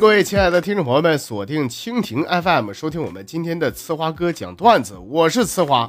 [0.00, 5.86] 各位亲爱的听众朋友们锁定蜻蜓 FM，收听我们今天的呲花哥讲段子，我是呲花。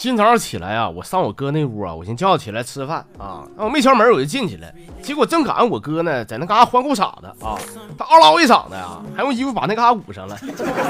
[0.00, 4.66] 今早上起来啊，我上我哥那屋啊，我先叫他起来吃饭啊，我没敲门我就进去了，
[5.02, 7.58] 结果正赶上我哥呢在那嘎换裤衩子啊，
[7.98, 10.34] 他嗷唠一嗓子呀，还用衣服把那嘎捂上了，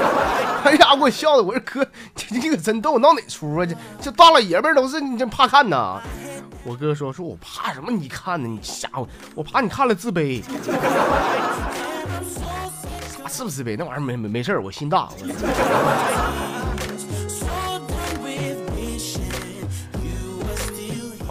[0.63, 1.85] 哎呀，给我笑的，我说哥，
[2.29, 3.65] 你你可真逗，闹哪出啊？
[3.65, 5.99] 这这大老爷们都是你这怕看呐？
[6.63, 7.91] 我哥说说我怕什么？
[7.91, 8.47] 你看呢？
[8.47, 9.05] 你吓我，
[9.35, 10.41] 我怕你看了自卑。
[10.41, 10.53] 啥
[13.27, 13.75] 是不是自卑？
[13.77, 15.09] 那玩意儿没没没事我心大。
[15.19, 16.47] 我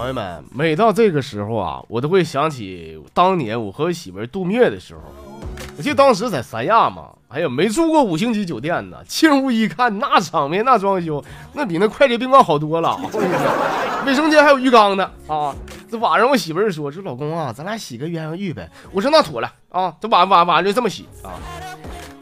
[0.01, 5.03] 朋友们，每到这个时候啊，我都会想起当年我和我媳妇度蜜月的时候。
[5.77, 8.97] 我记得当时在三亚嘛，哎呀，没住过五星级酒店呢。
[9.07, 12.99] 进屋一看，那场面，那装修，那比那快捷宾馆好多了。
[14.07, 15.55] 卫生间还有浴缸呢啊！
[15.91, 21.37] 这晚上我媳妇儿说：“说老公啊，咱俩洗个鸳鸯浴呗。”我说：“那妥了啊，这晚晚晚上就这么洗啊。”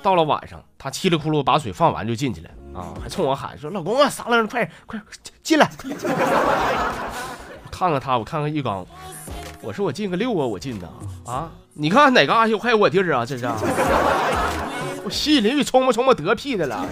[0.03, 5.01] 到了晚上，他嘁里咕噜把水放完就进去了啊，还冲我喊说：“老公啊，撒了，快快
[5.45, 5.71] 进来。”
[7.79, 8.85] 看看他，我看看浴缸，
[9.63, 10.91] 我说我进个六啊，我进的
[11.25, 11.49] 啊！
[11.75, 13.25] 你看哪嘎有还有我地儿啊？
[13.25, 13.47] 这是
[15.05, 16.85] 我洗淋浴冲吧冲吧得屁的了。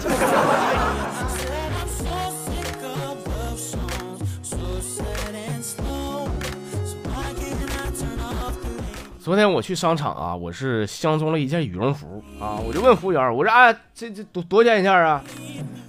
[9.19, 15.21] 昨天我去商场啊，我是相中了一件羽绒服啊，我就问服务员，我说哎，这这多多少钱一件啊？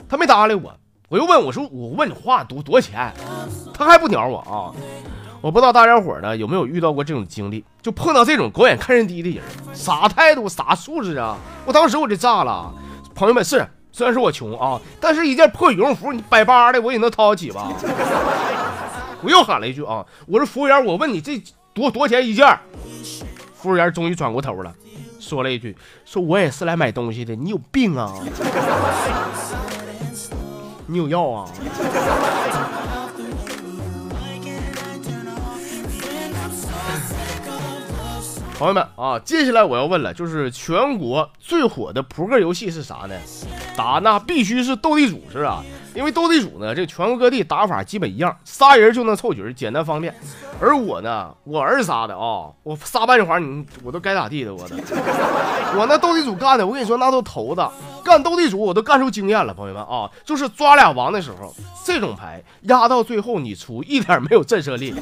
[0.08, 0.74] 他没搭理我。
[1.08, 3.12] 我又问我说我问你话多多少钱，
[3.72, 4.68] 他还不鸟我啊！
[5.40, 9.42] 我不知道大家伙呢有没有遇到过这种经历，就碰到这种狗眼看人低的人，
[9.74, 11.38] 啥态度啥素质啊！
[11.64, 12.70] 我当时我就炸了。
[13.14, 17.72] 朋友们是，虽然说我穷啊，但是一件破羽绒服你百八的我也能掏得起吧？
[19.22, 21.42] 我又喊了一句啊，我说服务员，我问你这
[21.72, 22.46] 多多钱一件？
[23.54, 24.74] 服务员终于转过头了，
[25.18, 25.74] 说了一句，
[26.04, 28.12] 说我也是来买东西的，你有病啊！
[30.90, 31.46] 你有药啊，
[38.58, 39.18] 朋友们啊！
[39.18, 43.14] 接下来我要问了，就是全国最火的扑克游戏是啥呢？
[43.76, 45.62] 答那必须是斗地主，是吧？
[45.98, 50.14] 因为斗地主呢，这个全国各地打法基本一样，仨人就能凑局，简单方便。
[50.60, 54.76] 而我呢，我儿仨的啊，我仨半环你我都该咋地的，我的。
[55.76, 57.68] 我那斗地主干的，我跟你说那都头子，
[58.04, 61.52] 干斗地主我都干出经验了，朋友们啊，就是抓俩王的时候，
[61.84, 64.94] 这种牌压到最后你出一点没有震慑力，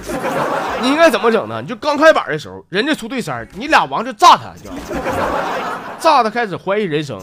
[0.80, 1.60] 你应该怎么整呢？
[1.60, 4.70] 你就刚开板的时候，人家出对三，你俩王就炸他，就
[6.00, 7.20] 炸他开始怀疑人生。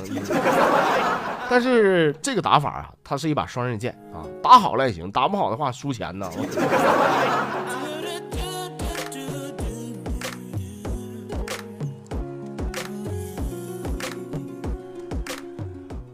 [1.50, 6.30] 但是这个打法啊，它是一把双刃剑啊，打好了也行，打不好的话输钱呢。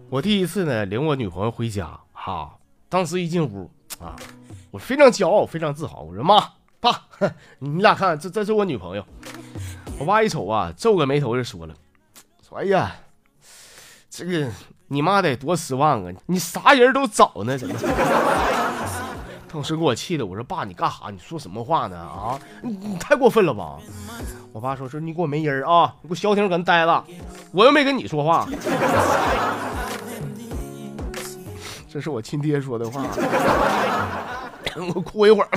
[0.10, 2.58] 我第一次呢领我女朋友回家，哈，
[2.90, 3.70] 当时一进屋
[4.02, 4.16] 啊，
[4.72, 6.44] 我非常骄傲，非常自豪，我说妈
[6.80, 7.04] 爸，
[7.60, 9.06] 你俩看，这这是我女朋友。
[10.00, 11.76] 我爸一瞅啊，皱个眉头就说了，
[12.42, 12.96] 说哎呀，
[14.10, 14.50] 这个
[14.92, 17.76] 你妈得多失望啊，你啥人都找呢，怎么？
[19.52, 21.12] 当时给我气的，我说爸，你干啥？
[21.12, 21.96] 你说什么话呢？
[21.96, 23.78] 啊，你你太过分了吧？
[24.52, 27.04] 我爸说说你给我没音儿啊，你给我消停搁那待着，
[27.52, 28.48] 我又没跟你说话。
[31.88, 33.04] 这是我亲爹说的话，
[34.96, 35.50] 我哭一会儿。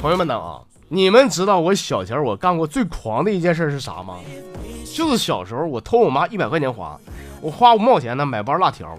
[0.00, 4.16] 朋友们呢啊，你们知道我小前我干过最狂的一件事是啥吗？
[4.94, 6.96] 就是小时候我偷我妈一百块钱花，
[7.40, 8.96] 我花五毛钱呢买包辣条，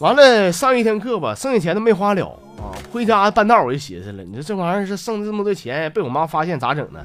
[0.00, 2.26] 完了上一天课吧，剩下钱都没花了
[2.58, 2.76] 啊。
[2.92, 7.00] 回家半道我就寻思了，你说这玩意儿是剩这么多钱被我妈发现咋整呢？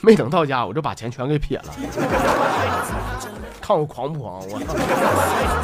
[0.00, 1.64] 没等到家，我就把钱全给撇了。
[3.60, 4.40] 看我狂不狂？
[4.48, 5.55] 我。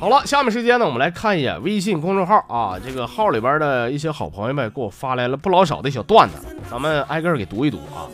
[0.00, 6.36] 好了，下面时间呢，我们来看一眼微信公众号啊，这个号里边的一些好朋友们给我发来了不老少的小段子，
[6.70, 8.06] 咱们挨个给读一读啊。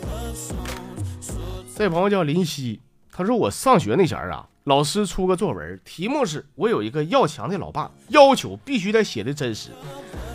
[1.75, 4.47] 这朋友叫林夕，他说我上学那前儿啊。
[4.63, 9.69] 老师出个作文，题目是我有一个要强的老爸，要求必须得写的真实，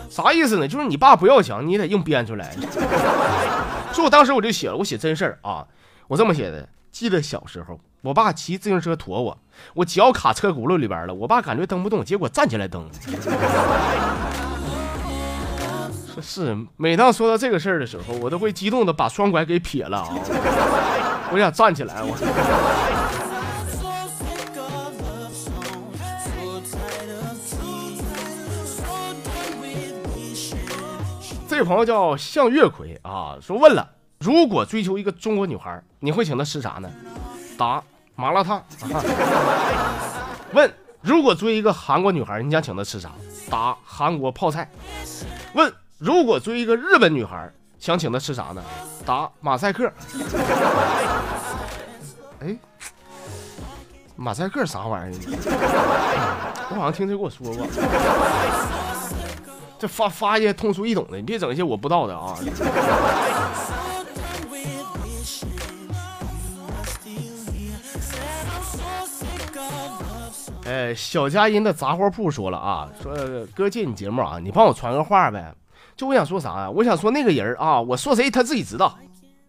[0.09, 0.65] 啥意思呢？
[0.65, 2.55] 就是你爸不要强，你也得硬编出来。
[3.91, 5.67] 说我当时我就写了，我写真事儿啊，
[6.07, 9.37] 我这么写的：记得小时候，我爸骑自行车驮我，
[9.75, 12.89] 我脚卡车轱辘里边了，我爸感觉蹬不动，结果站起来蹬。
[16.11, 20.09] 说 是，每当说到这个事儿的时候，我都会激动的把双拐给撇了啊。
[21.31, 22.17] 我想站起来，我。
[31.47, 36.89] 这位朋友叫向月葵啊，说问了，如果追求一个中国女孩，你会请她吃啥呢？
[37.57, 37.83] 答：
[38.15, 38.63] 麻辣烫。
[40.53, 40.71] 问：
[41.01, 43.11] 如果追一个韩国女孩，你想请她吃啥？
[43.49, 44.69] 答：韩国泡菜。
[45.53, 48.61] 问：如果追一个日本女孩，想请她吃啥呢？
[49.05, 49.91] 答：马赛克。
[52.41, 52.57] 哎，
[54.15, 55.19] 马赛克啥玩意儿？
[56.69, 57.67] 我好像听谁跟我说过。
[59.79, 62.37] 这发发一些通俗易懂的，你别整一些我不知道的啊。
[70.95, 73.13] 小佳音的杂货铺说了啊，说
[73.55, 75.53] 哥借你节目啊，你帮我传个话呗。
[75.95, 76.69] 就我想说啥呀？
[76.69, 78.97] 我想说那个人啊，我说谁他自己知道。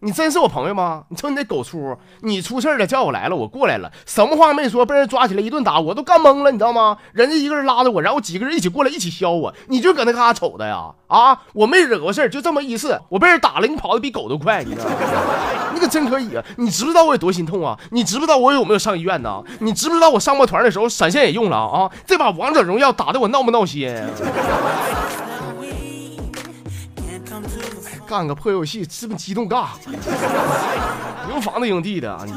[0.03, 1.03] 你真是我朋友吗？
[1.07, 1.95] 你瞅你那狗出！
[2.23, 6.97] 你出事了，叫我来了，我过来了，什么话没说，被人抓起来一顿打，我都干懵了，你知道吗？
[7.13, 10.89] 人家一个人拉着我，然后几个人一起过来，一起削我，你就搁那嘎瞅的呀？
[11.07, 14.95] 啊，我没惹过事就这么一次，我被人打了，你跑的比狗都快，你知道吗？
[15.73, 16.43] 你可真可以啊！
[16.57, 17.79] 你知不知道我有多心痛啊？
[17.91, 19.41] 你知不知道我有没有上医院呢？
[19.59, 21.89] 你知不知道我上播团的时候闪现也用了啊？
[22.05, 23.89] 这把王者荣耀打的我闹不闹心？
[28.13, 29.69] 干个破游戏，这么激动干啥？
[31.33, 32.23] 营房子营地的啊！
[32.27, 32.33] 你。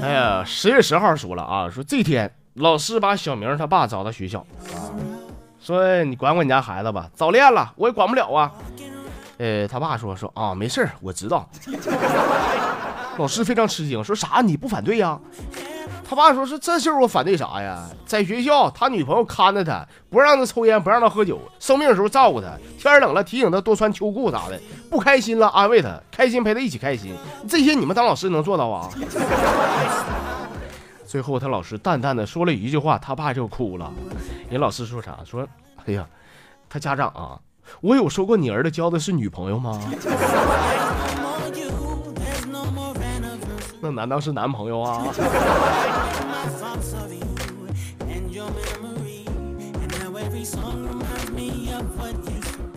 [0.00, 4.38] 哎呀，十月十号说了啊，说这天老师把小明他爸找到学校
[4.72, 4.94] 啊，
[5.60, 8.52] 说你管管你家孩子吧，早恋了我也管不了啊。
[9.38, 11.50] 呃，他爸说说啊，没事我知道。
[13.18, 14.40] 老师非常吃惊，说啥？
[14.40, 15.18] 你不反对呀？
[16.10, 17.88] 他爸说：“是这事儿，我反对啥呀？
[18.04, 24.60] 在学校，他女朋友看着他，不让他抽烟，不让他喝酒，生病的时候照顾他，天冷了提醒他多穿秋裤啥的，
[24.90, 27.14] 不开心了安慰他，开心陪他一起开心。
[27.48, 28.90] 这些你们当老师能做到啊？”
[31.06, 33.92] 最后，他老师淡淡的说了一句话，他爸就哭了。
[34.50, 35.16] 人老师说啥？
[35.24, 35.46] 说
[35.86, 36.04] ：“哎呀，
[36.68, 37.38] 他家长啊，
[37.80, 39.80] 我有说过你儿子交的是女朋友吗？”
[43.80, 45.04] 那难道是男朋友啊？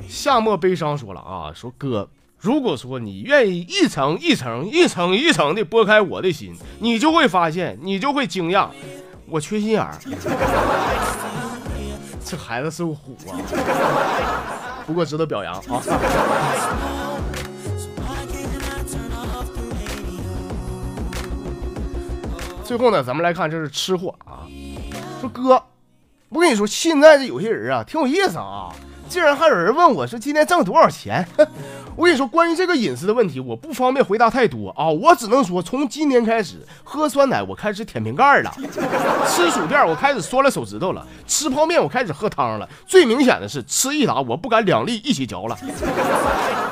[0.08, 2.08] 夏末悲伤说了啊，说哥，
[2.40, 8.68] 如果说你愿意一层一层、一层一层的剥开我的心，你就会发现，你就会惊讶，
[9.28, 9.94] 我缺心眼儿。
[12.24, 13.36] 这孩子是个虎啊，
[14.88, 15.82] 不过值得表扬啊。
[22.74, 24.50] 最后呢，咱们来看，这是吃货啊，
[25.22, 25.62] 说哥，
[26.30, 28.74] 我跟你说，现在这有些人啊，挺有意思啊，
[29.08, 31.24] 竟然还有人问我说今天挣多少钱。
[31.96, 38.50] 我跟你说，关于这个隐私的问题，我不方便回答太多啊，我只能说，从今天开始喝酸奶，我开始舔瓶盖了；
[39.30, 42.68] 吃薯片，我开始缩了手指头了；吃泡面，我开始喝汤了。
[42.88, 45.56] 最明显的是，吃一打，我不敢两粒一起嚼了。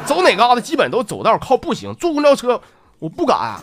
[0.08, 2.60] 走哪嘎达，基本都走道靠步行，坐公交车。
[3.02, 3.60] 我不敢，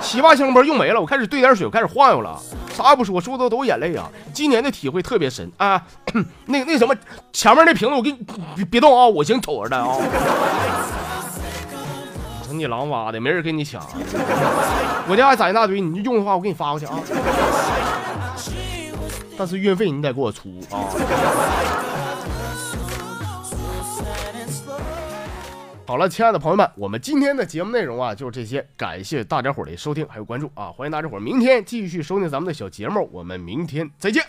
[0.00, 2.40] 洗发香包用没了，我开始兑点水，我开始晃悠了。
[2.72, 4.08] 啥也不说，说的都眼泪啊！
[4.32, 5.82] 今年的体会特别深啊。
[6.46, 6.94] 那那什么，
[7.32, 8.18] 前面那瓶子我给你
[8.54, 9.96] 别别动啊，我先瞅着的啊。
[12.46, 13.82] 成你狼挖的，没人跟你抢。
[15.08, 17.00] 我家还攒一大堆，你用的话我给你发过去啊。
[19.36, 20.86] 但是运费你得给我出啊。
[25.86, 34.24] 好了，亲爱的朋友们，我们今天的节目内容啊就是这些，感谢大家伙的收听还有关注啊，欢迎大家伙明天继续收听咱们的小节目，我们明天再见。